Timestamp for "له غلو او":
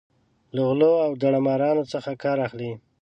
0.55-1.11